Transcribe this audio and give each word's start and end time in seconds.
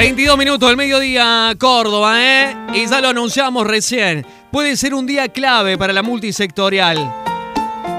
22 0.00 0.38
minutos 0.38 0.66
del 0.66 0.78
mediodía, 0.78 1.54
Córdoba, 1.58 2.24
¿eh? 2.24 2.56
Y 2.72 2.86
ya 2.88 3.02
lo 3.02 3.08
anunciamos 3.08 3.66
recién. 3.66 4.24
Puede 4.50 4.74
ser 4.78 4.94
un 4.94 5.06
día 5.06 5.28
clave 5.28 5.76
para 5.76 5.92
la 5.92 6.02
multisectorial. 6.02 7.14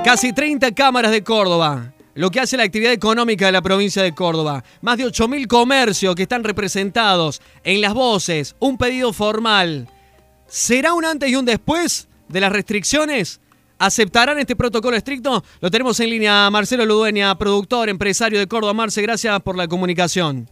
Casi 0.03 0.33
30 0.33 0.71
cámaras 0.71 1.11
de 1.11 1.23
Córdoba, 1.23 1.93
lo 2.15 2.31
que 2.31 2.39
hace 2.39 2.57
la 2.57 2.63
actividad 2.63 2.91
económica 2.91 3.45
de 3.45 3.51
la 3.51 3.61
provincia 3.61 4.01
de 4.01 4.15
Córdoba. 4.15 4.63
Más 4.81 4.97
de 4.97 5.05
8.000 5.05 5.45
comercios 5.45 6.15
que 6.15 6.23
están 6.23 6.43
representados 6.43 7.39
en 7.63 7.81
las 7.81 7.93
voces. 7.93 8.55
Un 8.57 8.79
pedido 8.79 9.13
formal. 9.13 9.87
¿Será 10.47 10.95
un 10.95 11.05
antes 11.05 11.29
y 11.29 11.35
un 11.35 11.45
después 11.45 12.07
de 12.29 12.41
las 12.41 12.51
restricciones? 12.51 13.41
¿Aceptarán 13.77 14.39
este 14.39 14.55
protocolo 14.55 14.97
estricto? 14.97 15.43
Lo 15.59 15.69
tenemos 15.69 15.99
en 15.99 16.09
línea 16.09 16.49
Marcelo 16.49 16.83
Ludueña, 16.83 17.37
productor, 17.37 17.89
empresario 17.89 18.39
de 18.39 18.47
Córdoba. 18.47 18.73
Marce, 18.73 19.03
gracias 19.03 19.39
por 19.41 19.55
la 19.55 19.67
comunicación. 19.67 20.49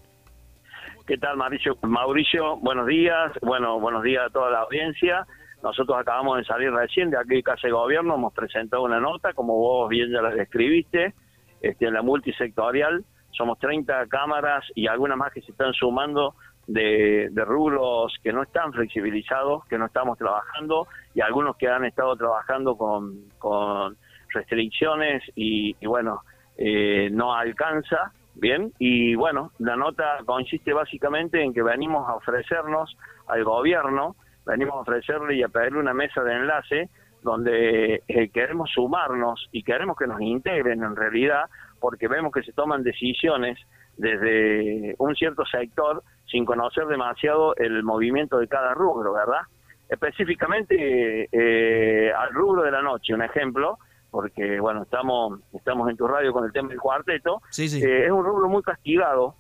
¿Qué 1.09 1.17
tal, 1.17 1.37
Mauricio? 1.37 1.75
Mauricio, 1.81 2.57
buenos 2.57 2.85
días. 2.85 3.31
Bueno, 3.41 3.79
buenos 3.79 4.03
días 4.03 4.27
a 4.27 4.29
toda 4.29 4.51
la 4.51 4.59
audiencia. 4.59 5.25
Nosotros 5.63 5.97
acabamos 5.97 6.37
de 6.37 6.43
salir 6.43 6.71
recién 6.71 7.09
de 7.09 7.17
aquí 7.17 7.41
Casa 7.41 7.65
de 7.65 7.73
Gobierno, 7.73 8.13
hemos 8.13 8.31
presentado 8.31 8.83
una 8.83 8.99
nota, 8.99 9.33
como 9.33 9.57
vos 9.57 9.89
bien 9.89 10.11
ya 10.11 10.21
la 10.21 10.29
describiste, 10.29 11.15
este, 11.61 11.87
en 11.87 11.95
la 11.95 12.03
multisectorial. 12.03 13.03
Somos 13.31 13.57
30 13.57 14.05
cámaras 14.05 14.63
y 14.75 14.85
algunas 14.85 15.17
más 15.17 15.33
que 15.33 15.41
se 15.41 15.49
están 15.49 15.73
sumando 15.73 16.35
de, 16.67 17.31
rubros 17.37 18.13
que 18.21 18.31
no 18.31 18.43
están 18.43 18.71
flexibilizados, 18.71 19.65
que 19.65 19.79
no 19.79 19.87
estamos 19.87 20.15
trabajando, 20.15 20.87
y 21.15 21.21
algunos 21.21 21.57
que 21.57 21.69
han 21.69 21.85
estado 21.85 22.15
trabajando 22.17 22.77
con, 22.77 23.97
restricciones 24.31 25.23
y, 25.33 25.73
bueno, 25.87 26.21
eh, 26.55 27.09
no 27.11 27.33
alcanza 27.33 28.11
Bien, 28.39 28.71
y 28.79 29.15
bueno, 29.15 29.51
la 29.59 29.75
nota 29.75 30.19
consiste 30.25 30.71
básicamente 30.71 31.43
en 31.43 31.53
que 31.53 31.61
venimos 31.61 32.07
a 32.07 32.15
ofrecernos 32.15 32.97
al 33.27 33.43
gobierno, 33.43 34.15
venimos 34.45 34.75
a 34.75 34.79
ofrecerle 34.79 35.35
y 35.35 35.43
a 35.43 35.49
pedirle 35.49 35.79
una 35.79 35.93
mesa 35.93 36.23
de 36.23 36.33
enlace 36.33 36.89
donde 37.21 38.01
eh, 38.07 38.29
queremos 38.29 38.69
sumarnos 38.71 39.49
y 39.51 39.63
queremos 39.63 39.97
que 39.97 40.07
nos 40.07 40.21
integren 40.21 40.83
en 40.83 40.95
realidad, 40.95 41.49
porque 41.81 42.07
vemos 42.07 42.31
que 42.31 42.43
se 42.43 42.53
toman 42.53 42.81
decisiones 42.81 43.59
desde 43.97 44.95
un 44.99 45.15
cierto 45.15 45.43
sector 45.45 46.01
sin 46.25 46.45
conocer 46.45 46.85
demasiado 46.85 47.57
el 47.57 47.83
movimiento 47.83 48.37
de 48.37 48.47
cada 48.47 48.73
rubro, 48.73 49.11
¿verdad? 49.11 49.41
Específicamente 49.89 51.27
eh, 51.29 52.13
al 52.13 52.29
rubro 52.29 52.61
de 52.61 52.71
la 52.71 52.81
noche, 52.81 53.13
un 53.13 53.21
ejemplo, 53.21 53.79
porque 54.11 54.59
bueno, 54.59 54.83
estamos 54.83 55.39
estamos 55.53 55.89
en 55.89 55.97
tu 55.97 56.07
radio 56.07 56.33
con 56.33 56.45
el 56.45 56.51
tema 56.51 56.69
del 56.69 56.79
cuarteto, 56.79 57.41
eh, 57.57 58.05
es 58.05 58.11
un 58.11 58.23
rubro 58.23 58.49
muy 58.49 58.61
castigado, 58.61 59.35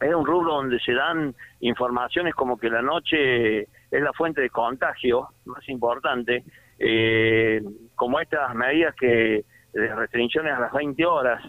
es 0.00 0.14
un 0.14 0.26
rubro 0.26 0.54
donde 0.54 0.78
se 0.80 0.92
dan 0.92 1.34
informaciones 1.60 2.34
como 2.34 2.58
que 2.58 2.68
la 2.68 2.82
noche 2.82 3.60
es 3.62 4.02
la 4.02 4.12
fuente 4.12 4.40
de 4.40 4.50
contagio 4.50 5.28
más 5.44 5.68
importante, 5.68 6.44
eh, 6.78 7.62
como 7.94 8.20
estas 8.20 8.54
medidas 8.54 8.94
que 8.96 9.44
de 9.72 9.94
restricciones 9.94 10.54
a 10.54 10.60
las 10.60 10.72
20 10.72 11.04
horas, 11.04 11.42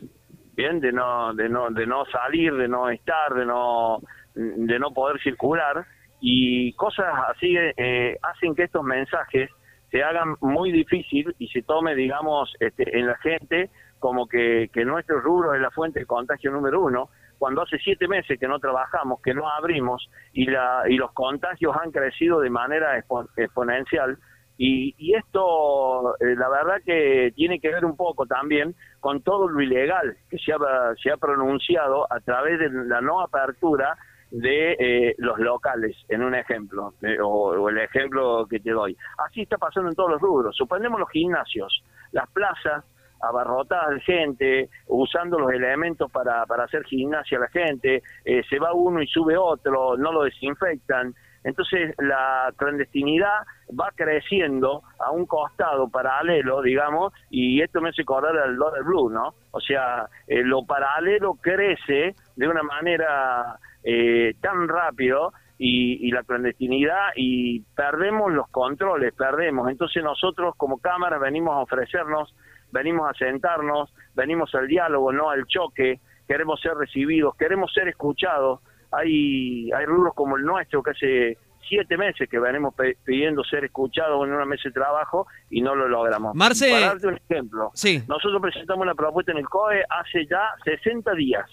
bien, 0.54 0.80
de 0.80 0.92
no 0.92 1.34
de 1.34 1.50
no 1.50 1.70
de 1.70 1.88
no 1.88 2.06
salir, 2.06 2.54
de 2.56 2.68
no 2.68 2.90
estar, 2.90 3.34
de 3.34 3.46
no 3.46 4.00
de 4.34 4.80
no 4.80 4.92
poder 4.92 5.20
circular 5.22 5.86
y 6.20 6.74
cosas 6.74 7.08
así 7.30 7.56
eh, 7.58 8.18
hacen 8.22 8.56
que 8.56 8.64
estos 8.64 8.84
mensajes 8.84 9.50
se 9.92 10.04
hagan 10.04 10.36
muy 10.42 10.72
difícil 10.72 11.34
y 11.40 11.48
se 11.48 11.62
tome, 11.62 11.96
digamos, 11.96 12.54
este, 12.60 12.98
en 12.98 13.08
la 13.08 13.18
gente 13.18 13.70
como 14.00 14.28
que, 14.28 14.70
que 14.74 14.86
nuestro 14.86 15.20
rubro 15.22 15.54
es 15.54 15.62
la 15.62 15.72
fuente 15.72 16.00
de 16.00 16.06
contagio 16.06 16.52
número 16.52 16.82
uno, 16.82 17.10
cuando 17.38 17.62
hace 17.62 17.78
siete 17.80 18.08
meses 18.08 18.40
que 18.40 18.48
no 18.48 18.60
trabajamos, 18.60 19.22
que 19.22 19.34
no 19.34 19.50
abrimos 19.50 20.10
y, 20.34 20.46
la, 20.46 20.84
y 20.88 20.98
los 20.98 21.12
contagios 21.14 21.76
han 21.82 21.92
crecido 21.92 22.40
de 22.40 22.50
manera 22.50 22.98
exponencial. 23.38 24.18
Y, 24.60 24.96
y 24.98 25.14
esto, 25.16 26.16
eh, 26.20 26.36
la 26.36 26.50
verdad 26.50 26.78
que 26.84 27.32
tiene 27.36 27.60
que 27.60 27.70
ver 27.70 27.86
un 27.86 27.96
poco 27.96 28.26
también 28.26 28.74
con 29.00 29.22
todo 29.22 29.48
lo 29.48 29.62
ilegal 29.62 30.18
que 30.32 30.40
se 30.40 30.52
ha, 30.52 30.58
se 31.02 31.12
ha 31.12 31.18
pronunciado 31.18 32.12
a 32.12 32.20
través 32.22 32.60
de 32.60 32.70
la 32.72 33.00
no 33.02 33.22
apertura 33.22 33.96
de 34.32 34.74
eh, 34.74 35.16
los 35.18 35.40
locales, 35.40 35.96
en 36.10 36.24
un 36.24 36.36
ejemplo, 36.36 36.94
eh, 37.02 37.18
o, 37.22 37.70
el 37.70 37.78
ejemplo 37.78 38.46
que 38.50 38.60
te 38.60 38.72
doy. 38.72 38.96
Así 39.18 39.42
está 39.42 39.58
pasando 39.58 39.90
en 39.90 39.96
todos 39.96 40.12
los 40.12 40.22
rubros. 40.22 40.56
Suponemos 40.56 41.00
los 41.00 41.10
gimnasios, 41.10 41.84
las 42.12 42.30
plazas 42.32 42.84
abarrotadas 43.22 43.96
de 43.96 44.02
gente, 44.02 44.70
usando 44.88 45.40
los 45.40 45.52
elementos 45.52 46.12
para, 46.12 46.46
para 46.46 46.66
hacer 46.66 46.84
gimnasia 46.84 47.38
a 47.38 47.42
la 47.42 47.48
gente, 47.48 48.04
eh, 48.26 48.44
se 48.48 48.60
va 48.60 48.74
uno 48.74 49.02
y 49.02 49.08
sube 49.08 49.38
otro, 49.38 49.98
no 49.98 50.12
lo 50.12 50.24
desinfectan. 50.24 51.16
Entonces 51.44 51.96
la 51.98 52.52
clandestinidad 52.58 53.44
va 53.70 53.92
creciendo 53.96 54.84
a 55.00 55.12
un 55.12 55.26
costado 55.26 55.88
paralelo, 55.90 56.62
digamos, 56.62 57.14
y 57.30 57.62
esto 57.62 57.80
me 57.80 57.90
hace 57.90 58.02
acordar 58.02 58.38
al 58.38 58.58
dólar 58.58 58.84
blue, 58.84 59.10
¿no? 59.10 59.34
O 59.52 59.62
sea, 59.62 60.10
lo 60.28 60.66
paralelo 60.66 61.36
crece 61.36 62.16
de 62.38 62.48
una 62.48 62.64
manera 62.64 63.60
eh, 63.84 64.36
tan 64.40 64.68
rápido 64.68 65.34
y, 65.58 66.12
la 66.12 66.24
clandestinidad 66.24 67.10
y 67.16 67.62
perdemos 67.76 68.32
los 68.32 68.48
controles, 68.50 69.14
perdemos. 69.14 69.70
Entonces 69.70 70.04
nosotros 70.04 70.54
como 70.56 70.78
Cámara 70.78 71.18
venimos 71.18 71.56
a 71.56 71.60
ofrecernos, 71.60 72.34
venimos 72.72 73.10
a 73.10 73.14
sentarnos, 73.18 73.94
venimos 74.14 74.54
al 74.56 74.68
diálogo, 74.68 75.12
no 75.12 75.30
al 75.30 75.46
choque, 75.48 76.00
queremos 76.28 76.62
ser 76.62 76.76
recibidos, 76.76 77.36
queremos 77.36 77.74
ser 77.74 77.88
escuchados. 77.88 78.62
Hay, 78.92 79.70
hay 79.72 79.86
rubros 79.86 80.14
como 80.14 80.38
el 80.38 80.44
nuestro 80.44 80.82
que 80.82 80.92
hace 80.92 81.38
siete 81.68 81.98
meses 81.98 82.30
que 82.30 82.40
venimos 82.40 82.74
pidiendo 83.04 83.44
ser 83.44 83.66
escuchados 83.66 84.26
en 84.26 84.34
una 84.34 84.46
mesa 84.46 84.70
de 84.70 84.74
trabajo 84.74 85.28
y 85.50 85.62
no 85.62 85.76
lo 85.76 85.88
logramos. 85.88 86.36
Marce, 86.36 86.70
Para 86.70 86.88
darte 86.88 87.08
un 87.08 87.20
ejemplo, 87.30 87.72
sí. 87.74 88.02
nosotros 88.08 88.42
presentamos 88.42 88.84
una 88.84 88.96
propuesta 88.96 89.32
en 89.32 89.40
el 89.40 89.50
COE 89.50 89.84
hace 89.90 90.26
ya 90.28 90.52
60 90.64 91.14
días, 91.14 91.46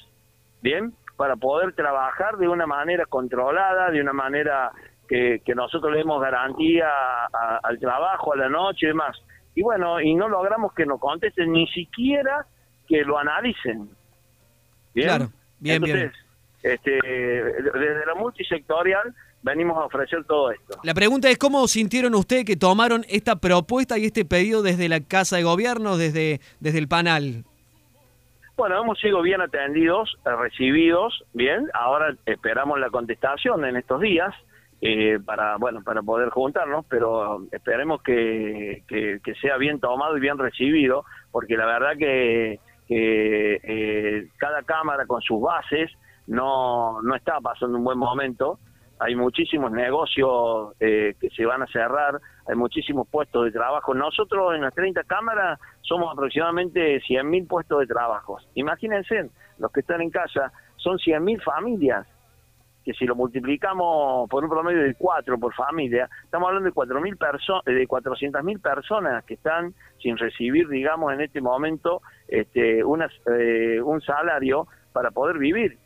¿bien? 0.65 0.95
para 1.17 1.37
poder 1.37 1.75
trabajar 1.75 2.39
de 2.39 2.49
una 2.49 2.67
manera 2.67 3.05
controlada, 3.07 3.91
de 3.91 4.01
una 4.01 4.13
manera 4.13 4.73
que, 5.07 5.41
nosotros 5.55 5.93
le 5.93 5.99
demos 5.99 6.21
garantía 6.21 6.89
al 7.63 7.79
trabajo, 7.79 8.33
a 8.33 8.37
la 8.37 8.49
noche 8.49 8.87
y 8.87 8.89
demás. 8.89 9.17
Y 9.55 9.63
bueno, 9.63 10.01
y 10.01 10.15
no 10.15 10.29
logramos 10.29 10.73
que 10.73 10.87
nos 10.87 10.99
contesten, 10.99 11.53
ni 11.53 11.69
siquiera 11.69 12.47
que 12.89 13.05
lo 13.05 13.19
analicen. 13.19 13.89
¿Bien? 14.93 15.09
Claro, 15.09 15.31
bien, 15.61 15.85
Entonces, 15.85 16.13
Este, 16.63 16.91
desde 16.91 18.07
la 18.07 18.15
multisectorial 18.17 19.15
venimos 19.43 19.77
a 19.77 19.85
ofrecer 19.85 20.25
todo 20.25 20.51
esto. 20.51 20.81
La 20.83 20.95
pregunta 20.95 21.31
es, 21.31 21.39
¿cómo 21.39 21.69
sintieron 21.69 22.15
ustedes 22.15 22.45
que 22.45 22.57
tomaron 22.57 23.05
esta 23.09 23.37
propuesta 23.37 23.99
y 23.99 24.07
este 24.07 24.25
pedido 24.25 24.63
desde 24.63 24.89
la 24.89 25.01
Casa 25.01 25.37
de 25.37 25.45
Gobierno, 25.45 25.97
desde, 25.97 26.41
desde 26.59 26.79
el 26.79 26.89
panel? 26.89 27.45
Bueno, 28.57 28.81
hemos 28.81 29.01
sido 29.01 29.21
bien 29.21 29.41
atendidos, 29.41 30.17
eh, 30.25 30.31
recibidos, 30.31 31.25
bien. 31.33 31.69
Ahora 31.75 32.15
esperamos 32.25 32.79
la 32.79 32.89
contestación 32.89 33.65
en 33.65 33.77
estos 33.77 34.01
días 34.01 34.33
eh, 34.81 35.19
para, 35.25 35.57
bueno, 35.57 35.83
para 35.83 36.03
poder 36.03 36.31
juntarnos, 36.31 36.85
pero 36.89 37.43
esperemos 37.51 38.01
que, 38.03 38.85
que, 38.87 39.35
sea 39.41 39.57
bien 39.57 39.81
tomado 39.81 40.17
y 40.17 40.21
bien 40.21 40.39
recibido, 40.39 41.05
porque 41.33 41.57
la 41.57 41.67
verdad 41.67 41.97
que, 41.99 42.61
que 42.87 43.61
eh, 43.65 44.29
cada 44.37 44.63
cámara 44.63 45.05
con 45.07 45.21
sus 45.21 45.41
bases 45.41 45.91
no, 46.29 47.03
no 47.03 47.17
está 47.17 47.41
pasando 47.41 47.77
un 47.77 47.85
buen 47.85 47.99
momento 47.99 48.61
hay 48.99 49.17
muchísimos 49.17 49.73
negocios 49.73 50.73
eh, 50.81 51.15
que 51.21 51.31
se 51.31 51.45
van 51.45 51.63
a 51.63 51.67
cerrar, 51.67 52.21
hay 52.47 52.55
muchísimos 52.55 53.09
puestos 53.09 53.45
de 53.45 53.51
trabajo. 53.51 53.95
Nosotros 53.95 54.55
en 54.55 54.63
las 54.63 54.75
30 54.75 55.05
cámaras 55.05 55.59
somos 55.83 56.13
aproximadamente 56.13 57.01
100.000 57.01 57.49
puestos 57.49 57.81
de 57.81 57.87
trabajo. 57.87 58.39
Imagínense, 58.55 59.31
los 59.59 59.73
que 59.73 59.81
están 59.81 60.01
en 60.01 60.11
casa, 60.11 60.53
son 60.77 60.99
100.000 60.99 61.43
familias, 61.43 62.07
que 62.85 62.93
si 62.93 63.07
lo 63.07 63.15
multiplicamos 63.15 64.29
por 64.29 64.45
un 64.45 64.51
promedio 64.51 64.83
de 64.83 64.95
4 64.95 65.39
por 65.39 65.55
familia, 65.55 66.09
estamos 66.23 66.49
hablando 66.49 66.69
de 66.69 66.75
4.000 66.75 67.19
personas, 67.19 67.65
de 67.65 67.89
400.000 67.89 68.61
personas 68.61 69.25
que 69.25 69.35
están 69.35 69.75
sin 70.03 70.19
recibir, 70.19 70.69
digamos, 70.69 71.13
en 71.13 71.23
este 71.23 71.41
momento 71.41 72.03
este, 72.29 72.85
una, 72.85 73.09
eh, 73.39 73.81
un 73.83 74.01
salario 74.03 74.69
para 74.93 75.11
poder 75.11 75.39
vivir 75.39 75.79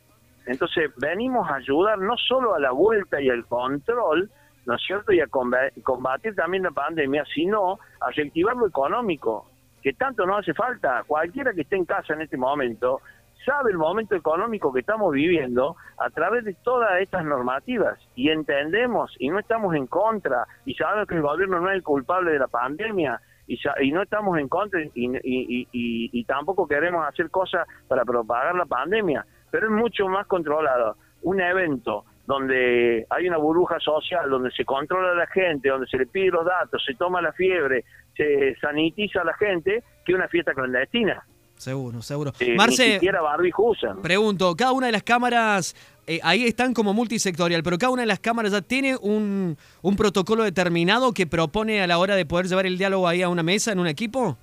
entonces, 0.49 0.91
venimos 0.97 1.47
a 1.47 1.57
ayudar 1.57 1.99
no 1.99 2.17
solo 2.17 2.55
a 2.55 2.59
la 2.59 2.71
vuelta 2.71 3.21
y 3.21 3.29
al 3.29 3.45
control, 3.45 4.31
¿no 4.65 4.75
es 4.75 4.81
cierto?, 4.81 5.13
y 5.13 5.21
a 5.21 5.27
combatir 5.27 6.33
también 6.33 6.63
la 6.63 6.71
pandemia, 6.71 7.23
sino 7.35 7.77
a 8.01 8.09
reactivar 8.09 8.55
lo 8.55 8.67
económico, 8.67 9.45
que 9.83 9.93
tanto 9.93 10.25
nos 10.25 10.39
hace 10.39 10.55
falta. 10.55 11.03
Cualquiera 11.05 11.53
que 11.53 11.61
esté 11.61 11.75
en 11.75 11.85
casa 11.85 12.15
en 12.15 12.23
este 12.23 12.35
momento 12.35 12.99
sabe 13.45 13.69
el 13.69 13.77
momento 13.77 14.15
económico 14.15 14.73
que 14.73 14.79
estamos 14.79 15.13
viviendo 15.13 15.75
a 15.99 16.09
través 16.09 16.43
de 16.43 16.55
todas 16.55 16.99
estas 16.99 17.23
normativas 17.25 17.99
y 18.15 18.29
entendemos 18.29 19.15
y 19.19 19.29
no 19.29 19.37
estamos 19.37 19.75
en 19.75 19.85
contra 19.85 20.47
y 20.65 20.73
sabemos 20.73 21.07
que 21.07 21.15
el 21.15 21.21
gobierno 21.21 21.59
no 21.59 21.69
es 21.69 21.75
el 21.75 21.83
culpable 21.83 22.31
de 22.31 22.39
la 22.39 22.47
pandemia 22.47 23.21
y, 23.47 23.57
y 23.81 23.91
no 23.91 24.01
estamos 24.01 24.37
en 24.39 24.49
contra 24.49 24.81
y, 24.81 24.91
y, 24.93 25.67
y 25.71 26.25
tampoco 26.25 26.67
queremos 26.67 27.07
hacer 27.07 27.29
cosas 27.29 27.65
para 27.87 28.03
propagar 28.03 28.55
la 28.55 28.65
pandemia 28.65 29.25
pero 29.51 29.67
es 29.67 29.71
mucho 29.71 30.07
más 30.07 30.27
controlado. 30.27 30.95
Un 31.21 31.41
evento 31.41 32.05
donde 32.25 33.07
hay 33.09 33.27
una 33.27 33.37
burbuja 33.37 33.79
social, 33.79 34.29
donde 34.29 34.51
se 34.51 34.63
controla 34.63 35.13
a 35.13 35.15
la 35.15 35.27
gente, 35.27 35.69
donde 35.69 35.87
se 35.87 35.97
le 35.97 36.05
pide 36.05 36.27
los 36.27 36.45
datos, 36.45 36.83
se 36.85 36.93
toma 36.93 37.21
la 37.21 37.33
fiebre, 37.33 37.83
se 38.15 38.55
sanitiza 38.61 39.21
a 39.21 39.25
la 39.25 39.33
gente, 39.33 39.83
que 40.05 40.13
una 40.13 40.27
fiesta 40.27 40.53
clandestina. 40.53 41.23
Seguro, 41.59 42.01
seguro. 42.01 42.31
Eh, 42.39 42.55
Marce, 42.55 42.85
ni 42.85 42.93
siquiera 42.93 43.19
usan. 43.57 44.01
Pregunto, 44.01 44.55
cada 44.55 44.71
una 44.71 44.85
de 44.85 44.93
las 44.93 45.03
cámaras, 45.03 45.75
eh, 46.07 46.19
ahí 46.23 46.45
están 46.45 46.73
como 46.73 46.93
multisectorial, 46.93 47.63
pero 47.63 47.77
cada 47.77 47.91
una 47.91 48.03
de 48.03 48.07
las 48.07 48.19
cámaras 48.19 48.51
ya 48.51 48.61
tiene 48.61 48.95
un, 48.95 49.57
un 49.81 49.95
protocolo 49.97 50.43
determinado 50.43 51.11
que 51.13 51.27
propone 51.27 51.81
a 51.81 51.87
la 51.87 51.97
hora 51.97 52.15
de 52.15 52.25
poder 52.25 52.47
llevar 52.47 52.65
el 52.65 52.77
diálogo 52.77 53.07
ahí 53.07 53.23
a 53.23 53.29
una 53.29 53.43
mesa, 53.43 53.71
en 53.71 53.79
un 53.79 53.87
equipo? 53.87 54.37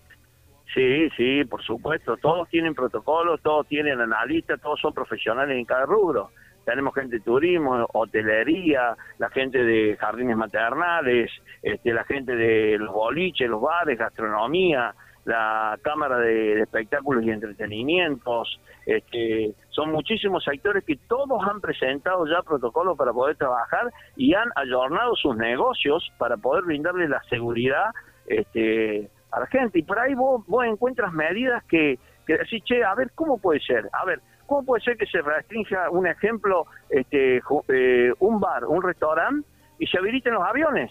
Sí, 0.74 1.08
sí, 1.16 1.44
por 1.44 1.62
supuesto. 1.62 2.16
Todos 2.16 2.48
tienen 2.48 2.74
protocolos, 2.74 3.40
todos 3.42 3.66
tienen 3.66 4.00
analistas, 4.00 4.60
todos 4.60 4.80
son 4.80 4.92
profesionales 4.92 5.56
en 5.56 5.64
cada 5.64 5.86
rubro. 5.86 6.30
Tenemos 6.64 6.94
gente 6.94 7.16
de 7.16 7.22
turismo, 7.22 7.86
hotelería, 7.92 8.96
la 9.18 9.30
gente 9.30 9.62
de 9.62 9.96
jardines 9.96 10.36
maternales, 10.36 11.30
este, 11.62 11.92
la 11.92 12.02
gente 12.04 12.34
de 12.34 12.76
los 12.78 12.92
boliches, 12.92 13.48
los 13.48 13.60
bares, 13.60 13.96
gastronomía, 13.96 14.92
la 15.24 15.78
Cámara 15.82 16.18
de, 16.18 16.60
Espectáculos 16.62 17.22
y 17.24 17.30
Entretenimientos. 17.30 18.60
Este, 18.84 19.54
son 19.70 19.92
muchísimos 19.92 20.42
sectores 20.42 20.84
que 20.84 20.96
todos 21.08 21.40
han 21.48 21.60
presentado 21.60 22.26
ya 22.26 22.42
protocolos 22.42 22.96
para 22.96 23.12
poder 23.12 23.36
trabajar 23.36 23.92
y 24.16 24.34
han 24.34 24.48
ayornado 24.56 25.14
sus 25.14 25.36
negocios 25.36 26.10
para 26.18 26.36
poder 26.36 26.64
brindarle 26.64 27.08
la 27.08 27.22
seguridad 27.30 27.90
este, 28.26 29.08
a 29.36 29.40
la 29.40 29.46
gente. 29.46 29.78
Y 29.78 29.82
por 29.82 29.98
ahí 29.98 30.14
vos, 30.14 30.42
encuentras 30.64 31.12
medidas 31.12 31.62
que, 31.64 31.98
que 32.26 32.38
decís, 32.38 32.64
che, 32.64 32.82
a 32.82 32.94
ver, 32.94 33.10
¿cómo 33.14 33.38
puede 33.38 33.60
ser? 33.60 33.88
A 33.92 34.04
ver, 34.04 34.20
¿cómo 34.46 34.64
puede 34.64 34.82
ser 34.82 34.96
que 34.96 35.06
se 35.06 35.20
restrinja, 35.20 35.90
un 35.90 36.06
ejemplo, 36.06 36.66
este, 36.88 37.42
eh, 37.68 38.12
un 38.18 38.40
bar, 38.40 38.64
un 38.64 38.82
restaurante 38.82 39.46
y 39.78 39.86
se 39.86 39.98
habiliten 39.98 40.34
los 40.34 40.42
aviones? 40.42 40.90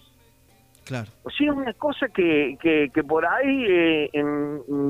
Claro. 0.86 1.08
O 1.24 1.32
sea, 1.32 1.52
es 1.52 1.58
una 1.58 1.74
cosa 1.74 2.08
que, 2.10 2.58
que, 2.62 2.92
que 2.94 3.04
por 3.04 3.26
ahí 3.26 3.66
eh, 3.68 4.24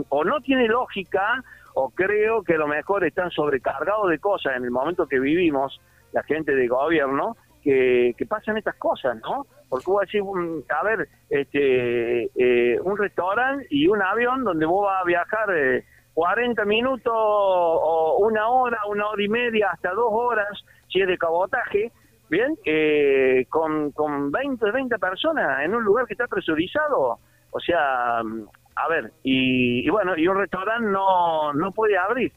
o 0.09 0.23
no 0.25 0.41
tiene 0.41 0.67
lógica 0.67 1.41
o 1.73 1.89
creo 1.89 2.43
que 2.43 2.55
a 2.55 2.57
lo 2.57 2.67
mejor 2.67 3.05
están 3.05 3.31
sobrecargados 3.31 4.09
de 4.09 4.19
cosas 4.19 4.57
en 4.57 4.65
el 4.65 4.71
momento 4.71 5.07
que 5.07 5.19
vivimos, 5.19 5.79
la 6.11 6.23
gente 6.23 6.53
de 6.53 6.67
gobierno, 6.67 7.37
que, 7.63 8.13
que 8.17 8.25
pasan 8.25 8.57
estas 8.57 8.75
cosas, 8.75 9.17
¿no? 9.21 9.47
Porque 9.69 9.85
vos 9.88 10.01
decís, 10.01 10.21
a 10.69 10.83
ver, 10.83 11.07
este, 11.29 12.29
eh, 12.35 12.79
un 12.81 12.97
restaurante 12.97 13.65
y 13.69 13.88
un 13.88 14.01
avión 14.01 14.44
donde 14.44 14.65
vos 14.65 14.85
vas 14.85 15.01
a 15.01 15.06
viajar 15.06 15.83
40 16.13 16.62
eh, 16.62 16.65
minutos 16.65 17.13
o 17.13 18.17
una 18.19 18.47
hora, 18.50 18.79
una 18.88 19.07
hora 19.07 19.23
y 19.23 19.27
media, 19.27 19.69
hasta 19.73 19.91
dos 19.91 20.09
horas, 20.12 20.63
si 20.88 21.01
es 21.01 21.07
de 21.07 21.17
cabotaje, 21.17 21.91
bien, 22.29 22.57
eh, 22.65 23.45
con, 23.50 23.91
con 23.91 24.31
20, 24.31 24.71
30 24.71 24.97
personas 24.97 25.63
en 25.63 25.75
un 25.75 25.83
lugar 25.83 26.06
que 26.06 26.13
está 26.13 26.27
presurizado. 26.27 27.19
O 27.51 27.59
sea, 27.59 28.19
a 28.19 28.88
ver, 28.89 29.12
y, 29.23 29.85
y 29.85 29.89
bueno, 29.89 30.17
y 30.17 30.27
un 30.27 30.38
restaurante 30.38 30.89
no, 30.89 31.53
no 31.53 31.71
puede 31.71 31.97
abrir. 31.97 32.31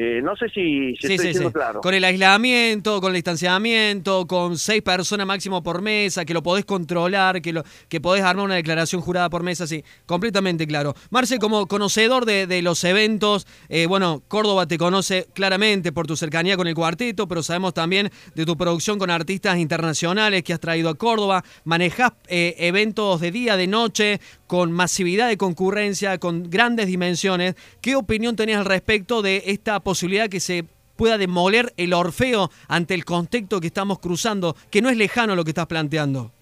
Eh, 0.00 0.20
no 0.22 0.36
sé 0.36 0.48
si, 0.50 0.90
estoy 0.90 1.34
sí, 1.34 1.44
claro. 1.52 1.80
Con 1.80 1.92
el 1.92 2.04
aislamiento, 2.04 3.00
con 3.00 3.10
el 3.10 3.14
distanciamiento, 3.16 4.28
con 4.28 4.56
seis 4.56 4.80
personas 4.80 5.26
máximo 5.26 5.60
por 5.60 5.82
mesa, 5.82 6.24
que 6.24 6.32
lo 6.32 6.40
podés 6.40 6.64
controlar, 6.64 7.42
que, 7.42 7.52
lo, 7.52 7.64
que 7.88 8.00
podés 8.00 8.22
armar 8.22 8.44
una 8.44 8.54
declaración 8.54 9.02
jurada 9.02 9.28
por 9.28 9.42
mesa, 9.42 9.66
sí, 9.66 9.82
completamente 10.06 10.68
claro. 10.68 10.94
Marce, 11.10 11.40
como 11.40 11.66
conocedor 11.66 12.26
de, 12.26 12.62
los 12.62 12.84
eventos, 12.84 13.48
eh, 13.68 13.86
bueno, 13.86 14.22
Córdoba 14.28 14.66
te 14.68 14.78
conoce 14.78 15.26
claramente 15.34 15.90
por 15.90 16.06
tu 16.06 16.16
cercanía 16.16 16.56
con 16.56 16.68
el 16.68 16.76
cuarteto, 16.76 17.26
pero 17.26 17.42
sabemos 17.42 17.74
también 17.74 18.08
de 18.36 18.46
tu 18.46 18.56
producción 18.56 19.00
con 19.00 19.10
artistas 19.10 19.58
internacionales 19.58 20.44
que 20.44 20.52
has 20.52 20.60
traído 20.60 20.90
a 20.90 20.94
Córdoba. 20.94 21.42
Manejás 21.64 22.12
eh, 22.28 22.54
eventos 22.58 23.20
de 23.20 23.32
día, 23.32 23.56
de 23.56 23.66
noche, 23.66 24.20
con 24.48 24.72
masividad 24.72 25.28
de 25.28 25.36
concurrencia, 25.36 26.18
con 26.18 26.50
grandes 26.50 26.88
dimensiones. 26.88 27.54
¿Qué 27.80 27.94
opinión 27.94 28.34
tenés 28.34 28.56
al 28.56 28.64
respecto 28.64 29.22
de 29.22 29.44
esta 29.46 29.78
posibilidad 29.78 30.28
que 30.28 30.40
se 30.40 30.64
pueda 30.96 31.16
demoler 31.16 31.72
el 31.76 31.92
Orfeo 31.94 32.50
ante 32.66 32.94
el 32.94 33.04
contexto 33.04 33.60
que 33.60 33.68
estamos 33.68 34.00
cruzando, 34.00 34.56
que 34.70 34.82
no 34.82 34.88
es 34.88 34.96
lejano 34.96 35.36
lo 35.36 35.44
que 35.44 35.50
estás 35.50 35.66
planteando? 35.66 36.32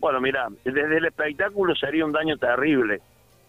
Bueno, 0.00 0.20
mira, 0.20 0.48
desde 0.64 0.96
el 0.96 1.04
espectáculo 1.04 1.74
sería 1.76 2.04
un 2.04 2.12
daño 2.12 2.38
terrible, 2.38 3.00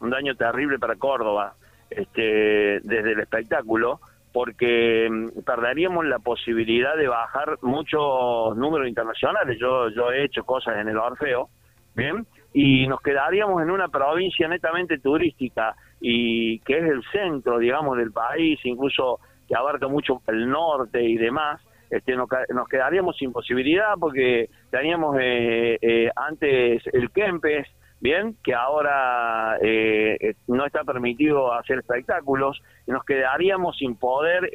un 0.01 0.09
daño 0.09 0.35
terrible 0.35 0.77
para 0.77 0.97
Córdoba, 0.97 1.55
este, 1.89 2.81
desde 2.83 3.13
el 3.13 3.21
espectáculo, 3.21 4.01
porque 4.33 5.09
mm, 5.09 5.41
perderíamos 5.41 6.05
la 6.05 6.19
posibilidad 6.19 6.95
de 6.97 7.07
bajar 7.07 7.57
muchos 7.61 8.55
números 8.57 8.87
internacionales. 8.87 9.57
Yo, 9.59 9.89
yo 9.89 10.11
he 10.11 10.25
hecho 10.25 10.43
cosas 10.43 10.77
en 10.77 10.89
el 10.89 10.97
Orfeo, 10.97 11.49
¿bien? 11.95 12.27
Y 12.53 12.87
nos 12.87 13.01
quedaríamos 13.01 13.61
en 13.61 13.71
una 13.71 13.87
provincia 13.87 14.47
netamente 14.47 14.97
turística 14.99 15.75
y 15.99 16.59
que 16.59 16.79
es 16.79 16.83
el 16.83 17.03
centro, 17.11 17.59
digamos, 17.59 17.97
del 17.97 18.11
país, 18.11 18.59
incluso 18.63 19.19
que 19.47 19.55
abarca 19.55 19.87
mucho 19.87 20.21
el 20.27 20.49
norte 20.49 21.01
y 21.01 21.17
demás, 21.17 21.61
este, 21.91 22.15
nos, 22.15 22.29
quedaríamos 22.69 23.17
sin 23.17 23.33
posibilidad 23.33 23.95
porque 23.99 24.49
teníamos 24.69 25.17
eh, 25.19 25.77
eh, 25.81 26.09
antes 26.15 26.81
el 26.93 27.11
Kempes, 27.11 27.67
bien, 27.99 28.37
que 28.43 28.55
ahora 28.55 29.57
eh, 29.61 30.35
no 30.47 30.65
está 30.65 30.85
permitido 30.85 31.53
hacer 31.53 31.79
espectáculos, 31.79 32.61
y 32.87 32.91
nos 32.91 33.03
quedaríamos 33.03 33.77
sin 33.77 33.95
poder 33.97 34.49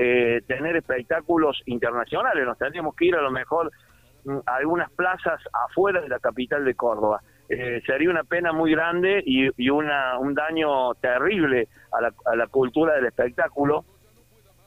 tener 0.47 0.77
espectáculos 0.77 1.63
internacionales, 1.67 2.45
nos 2.45 2.59
tendríamos 2.59 2.97
que 2.97 3.05
ir 3.05 3.17
a 3.17 3.23
lo 3.23 3.31
mejor 3.31 3.71
mm, 4.25 4.39
a 4.47 4.57
algunas 4.57 4.91
plazas 4.93 5.41
afuera 5.69 6.01
de 6.01 6.09
la 6.09 6.19
capital 6.19 6.65
de 6.65 6.75
Córdoba. 6.75 7.21
Eh, 7.49 7.81
sería 7.87 8.11
una 8.11 8.25
pena 8.25 8.53
muy 8.53 8.73
grande 8.73 9.23
y, 9.25 9.69
una, 9.71 10.19
un 10.19 10.35
daño 10.35 10.95
terrible 10.95 11.69
a 11.93 12.01
la, 12.01 12.13
a 12.25 12.37
la 12.37 12.47
cultura 12.49 12.95
del 12.95 13.07
espectáculo 13.07 13.85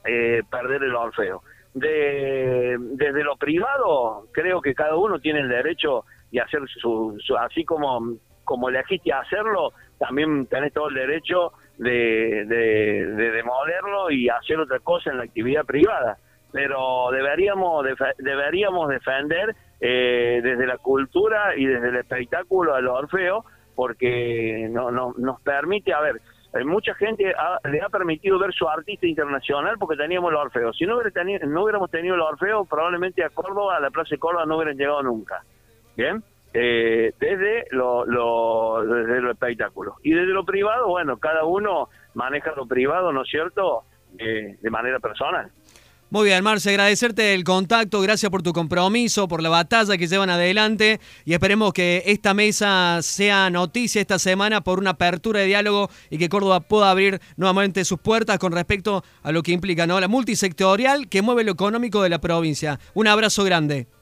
eh, 0.06 0.42
perder 0.50 0.84
el 0.84 0.96
Orfeo. 0.96 1.44
De, 1.74 2.78
desde 2.80 3.24
lo 3.24 3.36
privado, 3.38 4.28
creo 4.32 4.62
que 4.62 4.74
cada 4.74 4.96
uno 4.96 5.20
tiene 5.20 5.42
el 5.42 5.50
derecho 5.50 6.06
de 6.32 6.42
hacer 6.42 6.62
su, 6.68 7.18
así 7.40 7.64
como, 7.64 8.16
como 8.44 8.70
elegiste 8.70 9.12
hacerlo, 9.14 9.74
también 10.00 10.48
tenés 10.48 10.74
todo 10.74 10.90
el 10.90 10.96
derecho 10.96 11.52
de, 11.78 12.46
de, 12.46 13.06
de 13.08 13.32
demolerlo 13.32 14.10
y 14.10 14.30
hacer 14.30 14.60
otra 14.60 14.80
cosa 14.80 15.12
en 15.12 15.18
la 15.18 15.24
actividad 15.24 15.66
privada. 15.66 16.18
Pero 16.52 17.10
deberíamos, 17.12 17.86
deberíamos 18.18 18.90
defender 18.90 19.56
eh, 19.82 20.42
desde 20.44 20.66
la 20.66 20.78
cultura 20.78 21.56
y 21.56 21.66
desde 21.66 21.90
el 21.90 21.96
espectáculo 21.98 22.76
al 22.76 22.88
Orfeo, 22.88 23.46
porque 23.76 24.68
no, 24.70 24.92
no, 24.92 25.14
nos 25.18 25.40
permite, 25.42 25.94
a 25.94 26.02
ver, 26.02 26.20
eh, 26.54 26.64
mucha 26.66 26.94
gente 26.96 27.34
le 27.64 27.82
ha 27.82 27.90
permitido 27.90 28.40
ver 28.40 28.52
su 28.54 28.68
artista 28.68 29.08
internacional 29.08 29.78
porque 29.80 29.96
teníamos 29.96 30.32
el 30.32 30.38
Orfeo. 30.38 30.74
Si 30.74 30.86
no, 30.86 30.96
hubiera 30.96 31.12
tenido, 31.12 31.48
no 31.48 31.64
hubiéramos 31.64 31.90
tenido 31.92 32.16
el 32.16 32.22
Orfeo, 32.22 32.66
probablemente 32.66 33.24
a 33.24 33.30
Córdoba, 33.30 33.78
a 33.78 33.80
la 33.80 33.92
Plaza 33.92 34.10
de 34.12 34.18
Córdoba, 34.18 34.46
no 34.46 34.58
hubieran 34.58 34.76
llegado 34.76 35.04
nunca. 35.04 35.44
¿Bien? 35.96 36.24
Eh, 36.54 37.14
desde 37.20 37.66
lo, 37.70 38.06
lo, 38.06 38.84
desde 38.84 39.22
lo 39.22 39.32
espectáculo. 39.32 39.96
Y 40.04 40.12
desde 40.12 40.34
lo 40.34 40.44
privado, 40.44 40.88
bueno, 40.88 41.18
cada 41.18 41.46
uno 41.46 41.90
maneja 42.16 42.54
lo 42.56 42.66
privado, 42.66 43.12
¿no 43.12 43.22
es 43.22 43.30
cierto?, 43.30 43.84
de 44.12 44.70
manera 44.72 45.00
personal. 45.00 45.52
Muy 46.12 46.26
bien, 46.26 46.44
Marce, 46.44 46.72
agradecerte 46.72 47.36
el 47.36 47.44
contacto, 47.44 48.02
gracias 48.02 48.32
por 48.32 48.42
tu 48.42 48.52
compromiso, 48.52 49.28
por 49.28 49.44
la 49.44 49.50
batalla 49.50 49.96
que 49.96 50.08
llevan 50.08 50.32
adelante 50.32 51.00
y 51.24 51.34
esperemos 51.34 51.72
que 51.72 52.02
esta 52.08 52.34
mesa 52.34 52.98
sea 53.04 53.52
noticia 53.52 54.02
esta 54.02 54.18
semana 54.18 54.62
por 54.62 54.80
una 54.80 54.92
apertura 54.92 55.42
de 55.42 55.46
diálogo 55.46 55.88
y 56.10 56.18
que 56.18 56.28
Córdoba 56.28 56.62
pueda 56.62 56.90
abrir 56.90 57.22
nuevamente 57.38 57.86
sus 57.86 58.00
puertas 58.00 58.40
con 58.40 58.54
respecto 58.54 59.04
a 59.22 59.32
lo 59.32 59.44
que 59.44 59.52
implica 59.52 59.86
¿no? 59.86 60.00
la 60.00 60.08
multisectorial 60.08 61.10
que 61.10 61.22
mueve 61.22 61.44
lo 61.44 61.52
económico 61.52 62.02
de 62.02 62.10
la 62.10 62.20
provincia. 62.20 62.80
Un 62.96 63.08
abrazo 63.08 63.44
grande. 63.44 63.99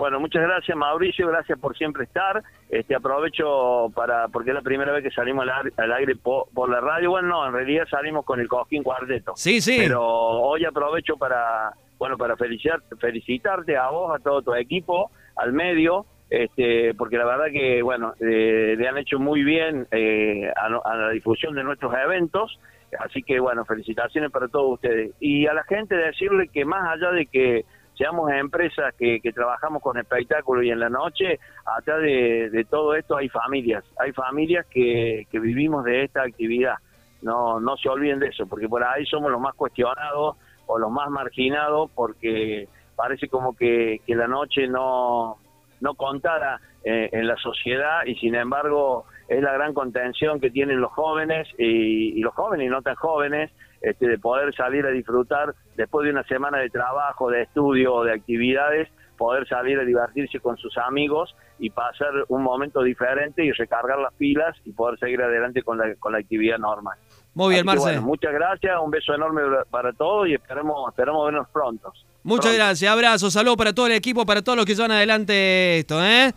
Bueno, 0.00 0.18
muchas 0.18 0.40
gracias 0.40 0.74
Mauricio, 0.74 1.28
gracias 1.28 1.58
por 1.58 1.76
siempre 1.76 2.04
estar. 2.04 2.42
Este 2.70 2.94
aprovecho 2.94 3.92
para 3.94 4.28
porque 4.28 4.48
es 4.48 4.54
la 4.54 4.62
primera 4.62 4.92
vez 4.92 5.04
que 5.04 5.10
salimos 5.10 5.46
al, 5.76 5.92
aire, 5.92 6.16
por, 6.16 6.70
la 6.70 6.80
radio. 6.80 7.10
Bueno, 7.10 7.28
no, 7.28 7.46
en 7.46 7.52
realidad 7.52 7.84
salimos 7.90 8.24
con 8.24 8.40
el 8.40 8.48
Cojín 8.48 8.82
Cuarteto. 8.82 9.34
Sí, 9.36 9.60
sí. 9.60 9.76
Pero 9.76 10.00
hoy 10.02 10.64
aprovecho 10.64 11.18
para 11.18 11.74
bueno, 11.98 12.16
para 12.16 12.34
felicitar, 12.38 12.80
felicitarte 12.98 13.76
a 13.76 13.90
vos, 13.90 14.18
a 14.18 14.22
todo 14.22 14.40
tu 14.40 14.54
equipo, 14.54 15.10
al 15.36 15.52
medio, 15.52 16.06
este, 16.30 16.94
porque 16.94 17.18
la 17.18 17.26
verdad 17.26 17.52
que, 17.52 17.82
bueno, 17.82 18.14
eh, 18.20 18.76
le 18.78 18.88
han 18.88 18.96
hecho 18.96 19.18
muy 19.18 19.44
bien 19.44 19.86
eh, 19.90 20.50
a, 20.56 20.96
la 20.96 21.10
difusión 21.10 21.54
de 21.54 21.62
nuestros 21.62 21.92
eventos, 21.92 22.58
así 22.98 23.22
que, 23.22 23.38
bueno, 23.38 23.66
felicitaciones 23.66 24.30
para 24.30 24.48
todos 24.48 24.72
ustedes. 24.72 25.12
Y 25.20 25.46
a 25.46 25.52
la 25.52 25.64
gente 25.64 25.94
decirle 25.94 26.48
que 26.48 26.64
más 26.64 26.88
allá 26.88 27.10
de 27.10 27.26
que 27.26 27.66
seamos 28.00 28.30
empresas 28.32 28.94
que, 28.98 29.20
trabajamos 29.34 29.82
con 29.82 29.98
espectáculo 29.98 30.62
y 30.62 30.70
en 30.70 30.80
la 30.80 30.88
noche, 30.88 31.38
atrás 31.66 32.00
de, 32.00 32.66
todo 32.70 32.94
esto 32.94 33.18
hay 33.18 33.28
familias, 33.28 33.84
hay 33.98 34.12
familias 34.12 34.64
que, 34.70 35.26
vivimos 35.32 35.84
de 35.84 36.04
esta 36.04 36.22
actividad. 36.22 36.76
No, 37.20 37.60
no 37.60 37.76
se 37.76 37.90
olviden 37.90 38.18
de 38.18 38.28
eso, 38.28 38.46
porque 38.46 38.70
por 38.70 38.82
ahí 38.82 39.04
somos 39.04 39.30
los 39.30 39.38
más 39.38 39.54
cuestionados 39.54 40.38
o 40.66 40.78
los 40.78 40.90
más 40.90 41.10
marginados 41.10 41.90
porque 41.94 42.68
parece 42.96 43.28
como 43.28 43.54
que, 43.54 44.00
que 44.06 44.14
la 44.14 44.26
noche 44.26 44.66
no, 44.66 45.36
no 45.80 45.94
contara 45.94 46.58
eh, 46.82 47.10
en 47.12 47.26
la 47.26 47.36
sociedad 47.36 48.06
y 48.06 48.14
sin 48.14 48.34
embargo 48.34 49.04
es 49.28 49.42
la 49.42 49.52
gran 49.52 49.74
contención 49.74 50.40
que 50.40 50.50
tienen 50.50 50.80
los 50.80 50.92
jóvenes 50.92 51.46
y, 51.58 52.18
los 52.22 52.32
jóvenes 52.34 52.66
y 52.66 52.70
no 52.70 52.80
tan 52.80 52.94
jóvenes 52.94 53.50
este, 53.80 54.08
de 54.08 54.18
poder 54.18 54.54
salir 54.54 54.84
a 54.86 54.90
disfrutar 54.90 55.54
después 55.76 56.04
de 56.04 56.12
una 56.12 56.24
semana 56.24 56.58
de 56.58 56.70
trabajo, 56.70 57.30
de 57.30 57.42
estudio 57.42 57.94
o 57.94 58.04
de 58.04 58.12
actividades, 58.12 58.88
poder 59.16 59.46
salir 59.46 59.78
a 59.78 59.84
divertirse 59.84 60.40
con 60.40 60.56
sus 60.56 60.76
amigos 60.78 61.36
y 61.58 61.68
pasar 61.68 62.10
un 62.28 62.42
momento 62.42 62.82
diferente 62.82 63.44
y 63.44 63.52
recargar 63.52 63.98
las 63.98 64.14
pilas 64.14 64.56
y 64.64 64.72
poder 64.72 64.98
seguir 64.98 65.20
adelante 65.20 65.62
con 65.62 65.76
la, 65.76 65.94
con 65.96 66.12
la 66.12 66.18
actividad 66.18 66.58
normal. 66.58 66.96
Muy 67.34 67.54
bien, 67.54 67.66
Marcelo. 67.66 68.00
muchas 68.00 68.32
gracias, 68.32 68.74
un 68.82 68.90
beso 68.90 69.14
enorme 69.14 69.42
para 69.70 69.92
todos 69.92 70.26
y 70.26 70.34
esperemos, 70.34 70.88
esperemos 70.88 71.26
vernos 71.26 71.48
pronto. 71.52 71.92
Muchas 72.22 72.54
gracias, 72.54 72.90
abrazo, 72.90 73.30
saludos 73.30 73.56
para 73.56 73.74
todo 73.74 73.86
el 73.86 73.92
equipo, 73.92 74.24
para 74.24 74.42
todos 74.42 74.56
los 74.56 74.66
que 74.66 74.74
llevan 74.74 74.92
adelante 74.92 75.78
esto, 75.78 76.02
¿eh? 76.02 76.32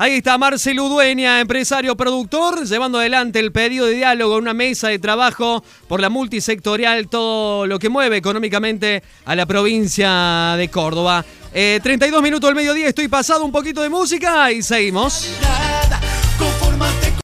Ahí 0.00 0.18
está 0.18 0.38
Marcelo 0.38 0.88
Dueña, 0.88 1.40
empresario 1.40 1.96
productor, 1.96 2.64
llevando 2.64 3.00
adelante 3.00 3.40
el 3.40 3.50
pedido 3.50 3.86
de 3.86 3.94
diálogo 3.94 4.36
en 4.36 4.42
una 4.42 4.54
mesa 4.54 4.86
de 4.86 5.00
trabajo 5.00 5.64
por 5.88 6.00
la 6.00 6.08
multisectorial, 6.08 7.08
todo 7.08 7.66
lo 7.66 7.80
que 7.80 7.88
mueve 7.88 8.16
económicamente 8.16 9.02
a 9.24 9.34
la 9.34 9.44
provincia 9.44 10.54
de 10.56 10.68
Córdoba. 10.68 11.24
32 11.50 12.20
eh, 12.20 12.22
minutos 12.22 12.48
del 12.48 12.54
mediodía, 12.54 12.86
estoy 12.86 13.08
pasado 13.08 13.44
un 13.44 13.50
poquito 13.50 13.82
de 13.82 13.88
música 13.88 14.52
y 14.52 14.62
seguimos. 14.62 15.30